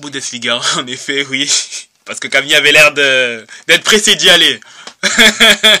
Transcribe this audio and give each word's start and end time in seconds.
Bundesliga, 0.00 0.60
en 0.76 0.86
effet, 0.86 1.26
oui. 1.28 1.50
Parce 2.04 2.20
que 2.20 2.28
Camille 2.28 2.54
avait 2.54 2.72
l'air 2.72 2.92
d'être 2.92 3.84
pressé 3.84 4.14
d'y 4.14 4.30
aller. 4.30 4.60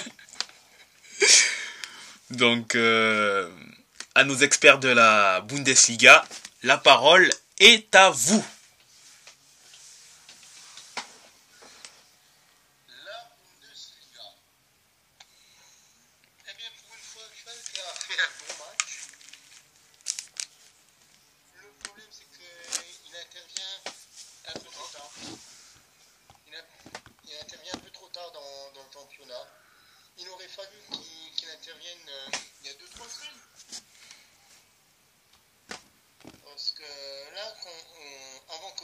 Donc, 2.30 2.74
euh, 2.74 3.48
à 4.14 4.24
nos 4.24 4.36
experts 4.36 4.78
de 4.78 4.88
la 4.88 5.40
Bundesliga, 5.42 6.24
la 6.62 6.78
parole 6.78 7.30
est 7.60 7.94
à 7.94 8.10
vous. 8.10 8.44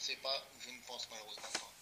ne 0.00 0.04
sais 0.04 0.16
pas, 0.16 0.42
je 0.60 0.70
ne 0.70 0.80
pense 0.86 1.06
malheureusement 1.10 1.52
pas. 1.52 1.72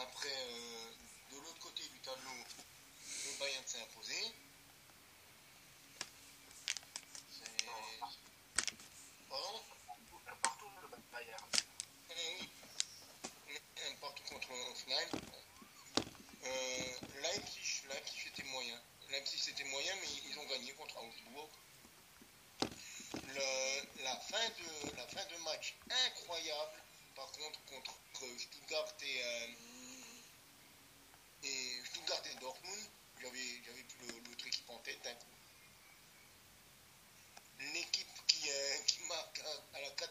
Après, 0.00 0.32
euh, 0.32 0.90
de 1.32 1.36
l'autre 1.36 1.58
côté 1.60 1.82
du 1.82 1.98
tableau, 2.00 2.30
le 2.30 3.38
Bayern 3.38 3.64
s'est 3.66 3.82
imposé. 3.82 4.16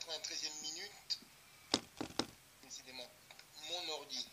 93e 0.02 0.62
minute, 0.64 1.20
décidément, 2.64 3.08
mon 3.70 3.90
ordi 3.90 4.28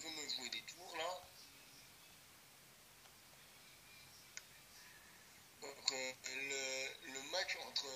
veut 0.00 0.10
me 0.10 0.28
jouer 0.28 0.48
des 0.50 0.62
tours 0.62 0.96
là. 0.96 1.22
Donc, 5.60 5.92
euh, 5.92 6.12
le, 7.04 7.22
match 7.30 7.56
entre 7.68 7.86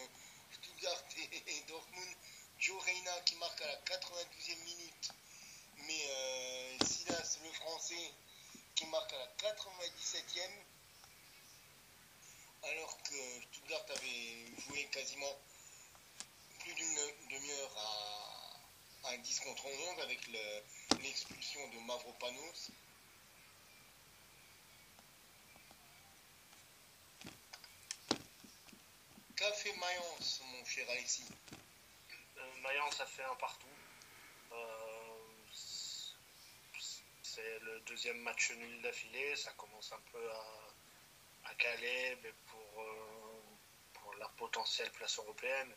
Stuttgart 0.53 1.03
et, 1.33 1.63
Dortmund, 1.67 2.17
Joe 2.61 2.85
Reina 2.85 3.21
qui 3.23 3.35
marque 3.35 3.61
à 3.63 3.67
la 3.67 3.77
92e 3.81 4.63
minute, 4.65 5.11
mais 5.79 6.07
euh, 6.09 6.85
Silas 6.85 7.39
le 7.43 7.51
français 7.51 8.13
qui 8.77 8.87
marque 8.87 9.13
à 9.13 9.19
la 9.19 9.27
97e, 9.51 10.65
alors 12.63 13.03
que 13.03 13.43
Stuttgart 13.43 13.87
avait 13.89 14.47
joué 14.69 14.87
quasiment 14.93 15.37
Mayence, 29.79 30.43
mon 30.53 30.65
cher 30.65 30.89
Alexis? 30.91 31.25
Euh, 32.39 32.41
Mayence 32.63 33.01
a 33.01 33.07
fait 33.07 33.25
un 33.25 33.35
partout. 33.37 33.67
Euh, 34.53 35.19
c'est 37.23 37.59
le 37.61 37.81
deuxième 37.81 38.19
match 38.19 38.53
nul 38.53 38.83
d'affilée. 38.83 39.37
Ça 39.37 39.53
commence 39.53 39.93
un 39.93 40.01
peu 40.13 40.31
à, 41.45 41.55
caler, 41.55 42.17
euh, 42.25 42.33
pour 43.93 44.15
la 44.15 44.29
potentielle 44.29 44.91
place 44.93 45.19
européenne. 45.19 45.75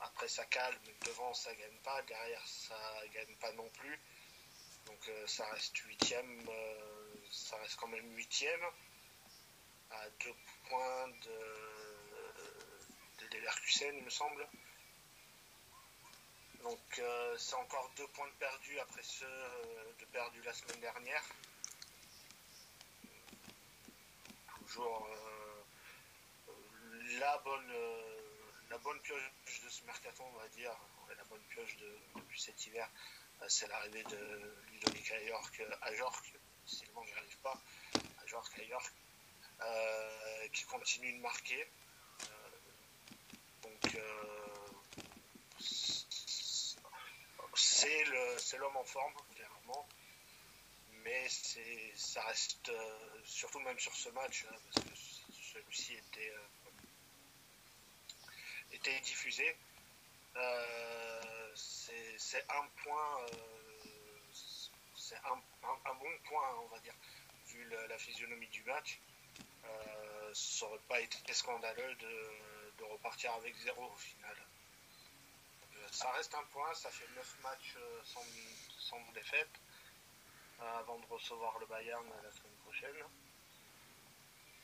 Après, 0.00 0.28
ça 0.28 0.44
calme. 0.46 0.78
Devant, 1.06 1.34
ça 1.34 1.54
gagne 1.54 1.78
pas. 1.82 2.02
Derrière, 2.02 2.46
ça 2.46 2.76
gagne 3.12 3.34
pas 3.36 3.52
non 3.52 3.68
plus. 3.70 3.98
Donc, 4.86 5.10
ça 5.26 5.46
reste 5.46 5.76
huitième. 5.78 6.46
ça 7.30 7.56
reste 7.56 7.76
quand 7.76 7.88
même 7.88 8.14
huitième 8.16 8.64
à 9.90 10.08
deux 10.20 10.34
points 10.68 11.08
de 11.08 11.74
Leverkusen, 13.34 13.96
il 13.96 14.04
me 14.04 14.10
semble. 14.10 14.46
Donc 16.62 16.98
euh, 16.98 17.36
c'est 17.36 17.56
encore 17.56 17.90
deux 17.96 18.06
points 18.08 18.26
de 18.26 18.32
perdus 18.32 18.78
après 18.80 19.02
ceux 19.02 19.26
euh, 19.26 19.92
de 20.00 20.04
perdus 20.06 20.40
la 20.42 20.52
semaine 20.54 20.80
dernière. 20.80 21.22
Toujours 24.66 25.06
euh, 25.10 26.52
la 27.20 27.36
bonne 27.38 27.72
la 28.74 28.78
bonne 28.78 29.00
pioche 29.02 29.62
de 29.64 29.68
ce 29.68 29.84
mercaton, 29.84 30.24
on 30.34 30.38
va 30.38 30.48
dire, 30.48 30.74
la 31.16 31.22
bonne 31.24 31.42
pioche 31.42 31.76
de, 31.76 31.96
depuis 32.16 32.40
cet 32.40 32.66
hiver, 32.66 32.90
c'est 33.46 33.68
l'arrivée 33.68 34.02
de 34.02 34.52
Ludovic 34.72 35.12
à 35.12 35.22
York 35.22 35.62
à 35.80 35.92
York, 35.94 36.32
sinon 36.66 37.04
j'y 37.04 37.12
arrive 37.12 37.38
pas, 37.38 37.56
à 37.94 38.26
York 38.26 38.52
à 38.58 38.62
York, 38.64 38.92
qui 40.52 40.64
continue 40.64 41.12
de 41.12 41.20
marquer. 41.20 41.68
Donc, 43.62 43.94
euh, 43.94 44.66
c'est 47.54 48.56
l'homme 48.58 48.76
en 48.76 48.84
forme, 48.84 49.14
clairement. 49.36 49.86
Mais 51.04 51.28
ça 51.94 52.22
reste, 52.24 52.70
euh, 52.70 52.98
surtout 53.24 53.60
même 53.60 53.78
sur 53.78 53.94
ce 53.94 54.08
match, 54.08 54.46
hein, 54.50 54.56
parce 54.64 54.84
que 54.84 54.96
celui-ci 55.52 55.94
était, 55.94 56.32
euh, 58.86 58.90
était 58.90 59.00
diffusé. 59.00 59.56
c'est 61.54 62.44
un 62.50 62.66
point, 62.82 63.16
c'est 64.96 65.16
un, 65.16 65.94
bon 65.94 66.18
point, 66.24 66.48
on 66.62 66.66
va 66.68 66.78
dire, 66.80 66.94
vu 67.46 67.64
la, 67.88 67.98
physionomie 67.98 68.48
du 68.48 68.62
match. 68.64 68.98
ça 70.32 70.66
n'aurait 70.66 70.78
pas 70.88 71.00
été 71.00 71.32
scandaleux 71.32 71.94
de 71.94 72.84
repartir 72.84 73.32
avec 73.34 73.54
zéro 73.56 73.84
au 73.84 73.96
final. 73.96 74.36
Euh, 75.84 75.88
ça 75.90 76.10
reste 76.12 76.34
un 76.34 76.44
point, 76.52 76.72
ça 76.74 76.90
fait 76.90 77.08
9 77.14 77.36
matchs 77.42 77.74
euh, 77.76 78.00
sans, 78.78 79.00
défaite 79.14 79.60
euh, 80.60 80.78
avant 80.78 80.98
de 80.98 81.06
recevoir 81.06 81.58
le 81.58 81.66
Bayern 81.66 82.04
la 82.22 82.30
semaine 82.30 82.56
prochaine. 82.64 82.96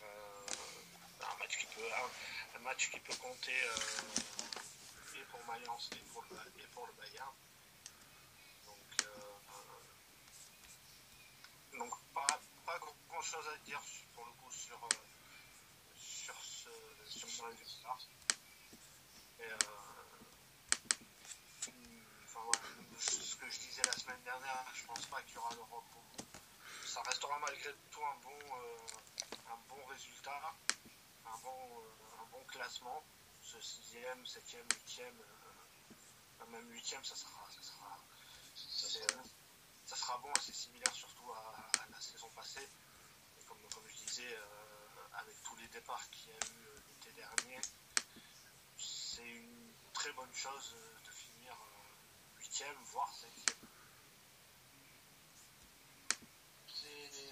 un, 0.03 1.39
match 1.39 1.59
qui 1.59 1.67
peut, 1.67 1.89
match 2.59 2.91
qui 2.91 3.01
peut 3.01 3.15
compter 3.15 3.53
et 5.15 5.25
pour 5.31 5.41
Mayence 5.47 5.91
et 5.93 6.05
pour 6.13 6.25
le, 6.31 6.37
et 6.63 6.67
pour 6.69 6.87
le 6.87 6.93
Bayern. 6.95 7.33
Donc, 8.67 9.07
donc 11.79 11.95
pas, 12.15 12.27
grand 13.09 13.23
chose 13.23 13.47
à 13.49 13.57
dire 13.65 13.81
pour 14.15 14.27
le 14.27 14.33
coup 14.33 14.51
sur 14.51 14.89
sur 17.07 17.29
ce 17.29 17.43
résultat. 17.43 17.97
Euh, 19.41 19.57
enfin, 22.25 22.51
ce 22.99 23.37
que 23.37 23.51
je 23.51 23.59
disais 23.59 23.83
la 23.85 23.93
semaine 23.93 24.23
dernière, 24.25 24.65
je 24.75 24.87
pense 24.87 25.07
pas 25.07 25.23
qu'il 25.23 25.35
y 25.35 25.39
aura 25.39 25.55
l'Europe 25.55 25.85
au. 25.97 26.87
Ça 26.87 27.03
restera 27.03 27.39
malgré 27.39 27.71
tout 27.91 28.05
un 28.05 28.17
bon, 28.23 28.39
euh, 28.57 28.77
un 29.49 29.59
bon 29.69 29.85
résultat, 29.87 30.55
un 31.33 31.39
bon, 31.39 31.83
euh, 31.83 32.23
un 32.23 32.27
bon 32.31 32.45
classement, 32.45 33.03
ce 33.43 33.61
sixième, 33.61 34.27
septième, 34.27 34.67
huitième, 34.75 35.21
euh, 35.21 36.47
même 36.47 36.71
huitième, 36.73 37.05
ça 37.05 37.15
sera, 37.15 37.47
ça 37.51 37.63
sera, 37.63 37.99
ça, 39.87 39.97
sera 39.97 40.19
bon 40.19 40.31
et 40.31 40.41
c'est 40.41 40.55
similaire 40.55 40.95
surtout 40.95 41.31
à, 41.33 41.55
la 41.91 42.01
saison 42.01 42.29
passée. 42.35 42.69
Comme, 43.47 43.59
je 43.89 44.05
disais, 44.07 44.39
avec 45.15 45.43
tous 45.43 45.57
les 45.57 45.69
départs 45.69 46.09
qu'il 46.11 46.31
y 46.31 46.33
a 46.33 46.37
eu 46.37 46.83
l'été 46.89 47.13
dernier, 47.13 47.61
c'est 48.79 49.23
une 49.27 49.73
très 49.93 50.13
bonne 50.13 50.33
chose 50.33 50.77
de 51.05 51.11
finir 51.11 51.57
huitième, 52.39 52.77
voire 52.93 53.13
septième. 53.15 53.69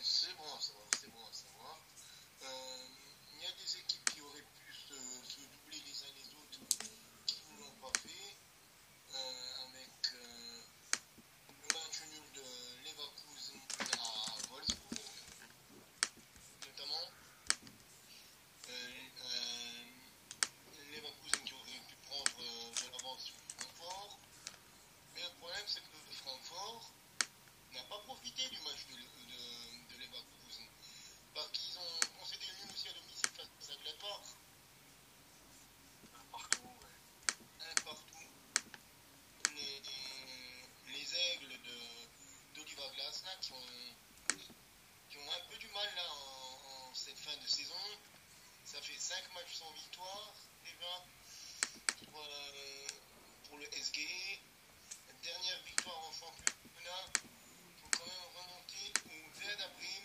C'est 0.02 0.34
bon 0.36 0.44
à 0.56 0.60
savoir, 0.60 0.86
c'est 0.98 1.10
bon 1.10 1.26
à 1.26 1.32
savoir. 1.32 1.78
Euh, 2.42 2.86
il 3.34 3.42
y 3.42 3.46
a 3.46 3.52
des 3.52 3.76
équipes 3.78 4.10
qui 4.10 4.20
auraient 4.20 4.42
pu 4.42 4.72
se, 4.72 4.94
doubler 4.94 5.80
les 5.80 6.02
uns 6.02 6.12
les 6.16 6.34
autres 6.34 6.60
qui 7.26 7.42
ne 7.52 7.58
l'ont 7.60 7.76
pas 7.80 7.92
fait. 7.98 8.36
Euh, 9.14 9.66
avec 9.68 10.14
euh, 10.14 10.62
le 11.48 11.74
match 11.74 12.00
nul 12.10 12.32
de 12.34 12.44
Leverkusen 12.84 13.60
à 13.98 14.50
Wolfsburg, 14.50 15.10
notamment. 16.66 17.10
Leverkusen 20.92 21.44
qui 21.44 21.54
aurait 21.54 21.82
pu 21.88 21.94
prendre 22.06 22.36
de 22.36 22.90
l'avance 22.92 23.24
sur 23.24 23.36
Francfort. 23.56 24.18
Mais 25.14 25.22
le 25.22 25.30
problème, 25.38 25.64
c'est 25.66 25.80
que 25.80 26.12
Francfort 26.12 26.92
n'a 27.72 27.82
pas 27.84 27.98
du 28.36 28.60
match 28.60 28.86
de, 28.90 28.94
de, 28.94 29.94
de 29.94 30.00
Leverkusen. 30.00 30.66
Parce 31.34 31.48
qu'ils 31.50 31.78
ont 31.78 32.00
concédé 32.18 32.46
le 32.46 32.64
nul 32.64 32.72
aussi 32.74 32.88
à 32.88 32.92
domicile 32.92 33.30
face 33.34 33.70
à 33.70 33.76
Gladbach. 33.82 34.36
Un 36.14 36.24
partout. 36.30 36.68
Un 37.60 37.74
partout. 37.82 38.28
Les, 39.54 39.82
les 40.92 41.16
aigles 41.16 41.58
Glasner 42.94 43.30
qui 43.40 43.52
ont, 43.52 44.36
qui 45.10 45.18
ont 45.18 45.32
un 45.32 45.48
peu 45.50 45.56
du 45.56 45.66
mal 45.68 45.88
là 45.96 46.02
en, 46.12 46.94
cette 46.94 47.18
fin 47.18 47.36
de 47.36 47.46
saison. 47.46 47.74
Ça 48.64 48.80
fait 48.82 48.98
5 48.98 49.16
matchs 49.34 49.54
sans 49.54 49.72
victoire 49.72 50.34
déjà 50.62 51.04
pour, 52.12 52.20
euh, 52.22 53.58
le 53.58 53.64
SG. 53.72 54.40
Dernière 55.22 55.62
victoire 55.64 55.98
en 55.98 56.12
championnat 56.12 56.57
heard 59.48 59.64
of 59.64 59.80
me 59.80 59.97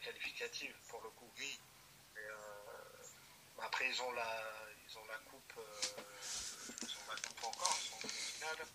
qualificative 0.00 0.74
pour 0.88 1.02
le 1.02 1.10
coup. 1.10 1.30
Oui. 1.38 1.58
Et, 2.16 2.18
euh, 2.18 3.02
après 3.62 3.88
ils 3.88 4.02
ont 4.02 4.12
la, 4.12 4.42
ils 4.88 4.98
ont 4.98 5.04
la 5.06 5.18
coupe, 5.18 5.54
euh, 5.58 5.80
ils 6.82 6.96
ont 6.96 7.10
la 7.10 7.16
coupe 7.16 7.44
encore, 7.44 7.78
ils 7.82 7.88
sont 7.88 8.06
en 8.06 8.08
finale. 8.08 8.66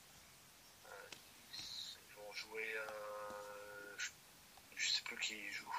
Euh, 0.86 1.10
ils 2.10 2.16
vont 2.16 2.31
jouer, 2.33 2.75
je, 3.98 4.10
je 4.75 4.89
sais 4.89 5.01
plus 5.04 5.18
qui 5.19 5.51
joue. 5.51 5.75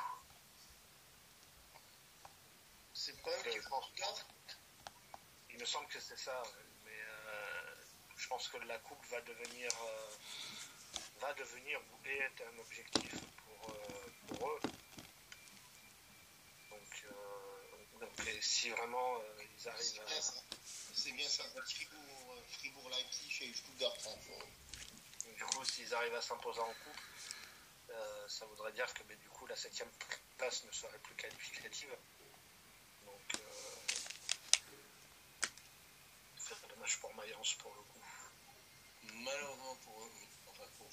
C'est 3.07 3.23
pas 3.23 3.31
eux 3.31 3.51
qui 3.51 3.59
font 3.59 3.79
regarde 3.79 4.19
Il 5.53 5.61
me 5.61 5.65
semble 5.65 5.87
que 5.87 6.01
c'est 6.01 6.19
ça, 6.19 6.43
mais 6.85 6.91
euh, 7.01 7.75
je 8.17 8.27
pense 8.27 8.49
que 8.49 8.57
la 8.67 8.79
coupe 8.79 9.05
va 9.07 9.21
devenir, 9.21 9.71
euh, 9.85 10.11
va 11.21 11.33
devenir 11.35 11.79
ou 11.81 12.09
est 12.09 12.43
un 12.43 12.59
objectif 12.59 13.13
pour, 13.45 13.71
euh, 13.71 14.11
pour 14.27 14.51
eux. 14.51 14.61
Donc, 16.71 17.05
euh, 17.05 18.01
donc, 18.01 18.27
et 18.27 18.41
si 18.57 18.71
vraiment 18.71 19.17
euh, 19.19 19.45
ils 19.59 19.69
arrivent 19.69 19.85
C'est 19.85 20.07
bien 20.07 20.17
à, 20.17 20.23
ça. 20.23 20.43
C'est 20.95 21.13
bien 21.13 21.29
ça. 21.29 21.45
Fribourg, 21.67 22.35
euh, 22.35 22.43
Fribourg 22.59 22.89
Leipzig 22.89 23.39
et 23.43 23.53
Stuttgart 23.53 23.95
Francfort. 23.99 24.47
du 25.37 25.45
coup, 25.45 25.65
s'ils 25.65 25.93
arrivent 25.95 26.15
à 26.15 26.23
s'imposer 26.23 26.61
en 26.61 26.73
coupe, 26.73 27.01
euh, 27.91 28.29
ça 28.29 28.47
voudrait 28.47 28.73
dire 28.73 28.93
que 28.95 29.03
mais, 29.09 29.17
du 29.17 29.29
coup 29.29 29.47
la 29.47 29.57
septième 29.57 29.91
place 30.39 30.65
ne 30.65 30.73
serait 30.73 30.99
plus 31.01 31.15
qualificative. 31.17 31.95
Donc, 33.05 33.35
euh, 33.35 33.87
c'est 36.39 36.69
dommage 36.69 36.99
pour 37.01 37.15
Mayence 37.15 37.55
pour 37.55 37.75
le 37.75 37.83
coup. 37.83 38.05
Malheureusement 39.23 39.77
pour 39.85 40.03
eux, 40.03 40.11
oui. 40.15 40.29
Enfin 40.49 40.65
pour 40.79 40.89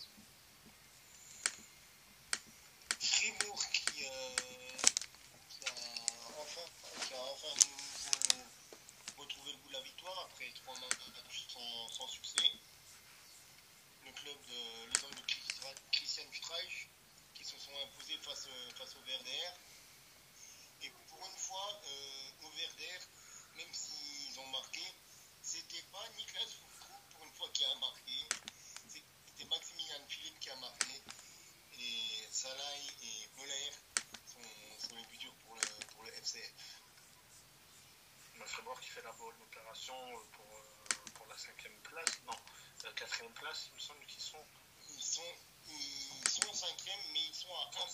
Fribourg 3.00 3.63
qui, 3.71 4.06
euh, 4.06 4.62
enfin, 7.21 7.54
retrouvé 9.18 9.51
le 9.51 9.57
goût 9.57 9.68
de 9.69 9.74
la 9.74 9.81
victoire 9.81 10.19
après 10.30 10.51
trois 10.63 10.75
matchs 10.80 11.45
sans, 11.50 11.89
sans 11.89 12.07
succès. 12.07 12.51
Le 14.06 14.12
club 14.12 14.38
de 14.48 15.15
de 15.15 15.21
Christ- 15.21 15.81
Christian 15.92 16.24
Streich 16.33 16.89
qui 17.36 17.45
se 17.45 17.57
sont 17.57 17.71
imposés 17.83 18.18
face, 18.19 18.48
face 18.77 18.95
au 18.95 19.01
Werder. 19.07 19.48
Et 20.81 20.89
pour 21.07 21.25
une 21.25 21.38
fois, 21.38 21.81
euh, 21.86 22.31
au 22.44 22.50
Werder, 22.51 23.00
même 23.56 23.74
s'ils 23.74 24.39
ont 24.39 24.47
marqué, 24.47 24.83
c'était 25.42 25.81
pas 25.92 26.04
Niklas 26.18 26.45
Füllkrug 26.47 27.02
pour 27.11 27.23
une 27.26 27.31
fois 27.33 27.49
qui 27.54 27.64
a 27.66 27.76
marqué, 27.76 28.28
c'était 28.90 29.45
Maximilian 29.45 30.06
Philippe 30.09 30.40
qui 30.40 30.49
a 30.49 30.56
marqué. 30.57 31.02
Et 31.80 32.28
Salah 32.31 32.76
et 33.02 33.30
Moller 33.38 33.71
sont, 34.26 34.88
sont 34.88 34.95
les 34.95 35.06
buteurs 35.06 35.33
pour 35.45 35.56
le, 35.56 35.61
pour 35.94 36.04
le 36.04 36.14
FCF. 36.14 36.52
Le 38.35 38.45
Fribourg 38.45 38.80
qui 38.81 38.90
fait 38.90 39.02
la 39.04 39.11
bonne 39.14 39.42
opération 39.42 39.95
euh, 39.95 40.23
pour, 40.33 40.45
euh, 40.52 41.09
pour 41.14 41.26
la 41.28 41.38
cinquième 41.38 41.78
place, 41.81 42.19
non, 42.26 42.35
la 42.83 42.92
quatrième 43.04 43.33
place, 43.33 43.68
il 43.68 43.76
me 43.76 43.80
semble 43.80 44.06
qu'ils 44.07 44.24
sont. 44.24 44.45
Ils 44.95 45.04
sont, 45.04 45.22
ils 45.68 46.30
sont 46.30 46.54
cinquième, 46.54 47.04
mais 47.12 47.19
ils 47.28 47.36
sont 47.36 47.50
à 47.50 47.68
un 47.68 47.72
point 47.72 47.88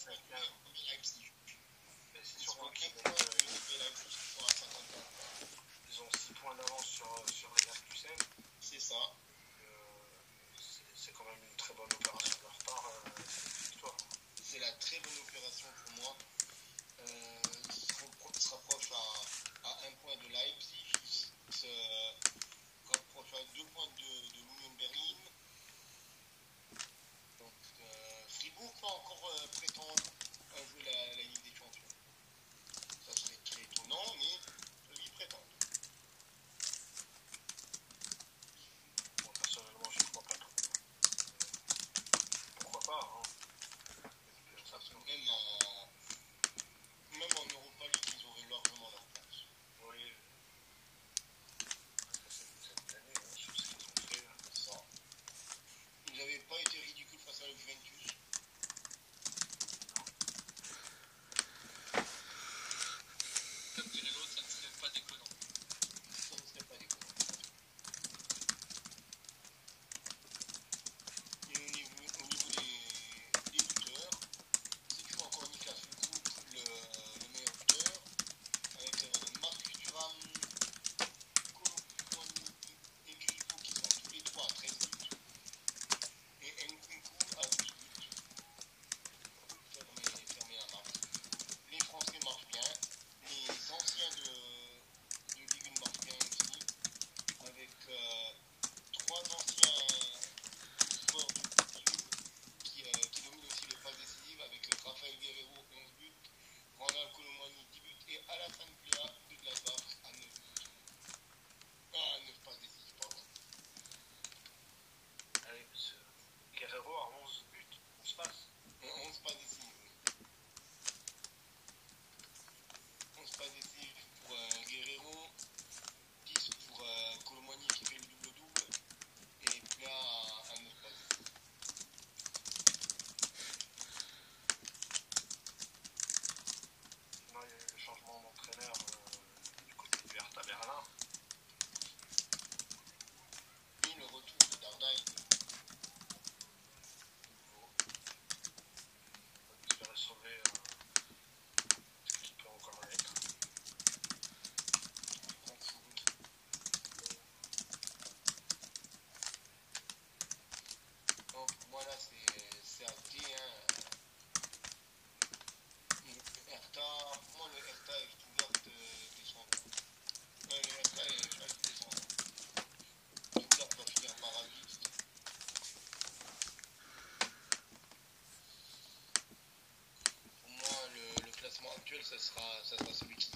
sera, 182.20 182.63
ça 182.63 182.78
sera 182.78 182.94
celui 182.94 183.16
qui, 183.16 183.32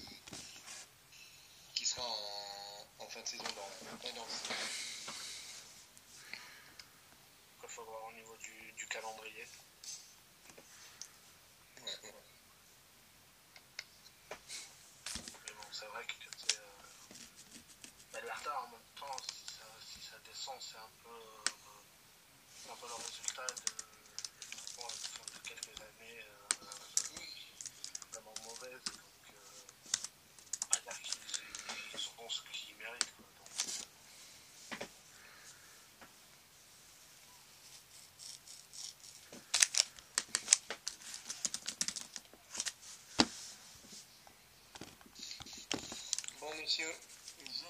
qui 1.74 1.84
sera 1.86 2.02
en, 2.98 3.08
fin 3.08 3.20
de 3.20 3.26
saison 3.26 3.44
dans, 3.44 4.08
dans, 4.08 4.26
Il 7.62 7.68
faut 7.68 7.84
voir 7.84 8.04
au 8.04 8.12
niveau 8.12 8.36
du 8.76 8.86
calendrier. 8.86 9.46
ouais, 11.82 11.98
ouais. 12.02 12.12
Mais 15.46 15.52
bon, 15.52 15.64
c'est 15.72 15.86
vrai 15.86 16.04
que 16.06 16.12
c'est. 16.36 16.58
Euh... 16.58 17.14
bah, 18.12 18.20
le 18.22 18.30
retard 18.30 18.64
en 18.64 18.70
même 18.70 18.80
temps, 19.00 19.16
si 19.22 19.54
ça, 19.56 19.64
si 19.80 20.00
ça 20.06 20.16
descend, 20.24 20.60
c'est 20.60 20.76
un 20.78 20.90
peu. 21.02 21.10
euh, 21.10 21.44
c'est 22.62 22.70
un 22.70 22.76
peu 22.76 22.86
le 22.86 22.94
résultat 22.94 23.46
de, 23.46 23.72
bon, 24.76 24.86
de 24.86 25.38
quelques 25.48 25.80
années 25.80 26.20
euh, 26.22 26.48
vraiment 28.12 28.34
mauvaises. 28.44 28.84
Donc, 28.84 29.34
euh, 29.34 29.38
on 30.70 30.74
va 30.74 30.80
dire 30.80 31.02
qu'ils 31.02 31.14
ils 31.94 31.98
sont 31.98 32.28
ce 32.28 32.42
qu'ils 32.52 32.76
méritent. 32.76 33.12
Quoi. 33.16 33.26
Donc, 33.36 33.48
Bon, 46.40 46.43
messieurs, 46.60 46.84
je 47.38 47.64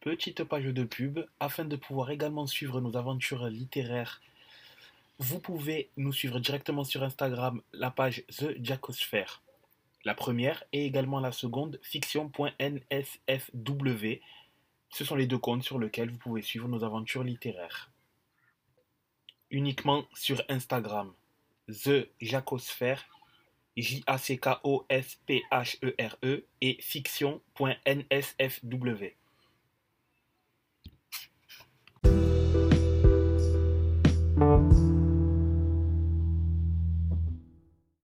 Petite 0.00 0.44
page 0.44 0.64
de 0.64 0.84
pub, 0.84 1.20
afin 1.38 1.64
de 1.64 1.76
pouvoir 1.76 2.10
également 2.10 2.46
suivre 2.46 2.80
nos 2.80 2.96
aventures 2.96 3.46
littéraires, 3.46 4.20
vous 5.18 5.38
pouvez 5.38 5.90
nous 5.96 6.12
suivre 6.12 6.40
directement 6.40 6.84
sur 6.84 7.02
Instagram, 7.02 7.62
la 7.72 7.90
page 7.90 8.24
The 8.38 8.62
Jacosphere. 8.62 9.42
La 10.04 10.14
première 10.14 10.64
et 10.72 10.86
également 10.86 11.20
la 11.20 11.32
seconde, 11.32 11.78
fiction.nsfw. 11.82 14.20
Ce 14.90 15.04
sont 15.04 15.16
les 15.16 15.26
deux 15.26 15.38
comptes 15.38 15.62
sur 15.62 15.78
lesquels 15.78 16.10
vous 16.10 16.18
pouvez 16.18 16.42
suivre 16.42 16.68
nos 16.68 16.84
aventures 16.84 17.24
littéraires. 17.24 17.90
Uniquement 19.50 20.04
sur 20.14 20.42
Instagram, 20.48 21.12
The 21.68 22.08
Jacosphère, 22.20 23.06
J-A-C-K-O-S-P-H-E-R-E 23.76 26.44
et 26.60 26.76
fiction.nsfw. 26.80 29.19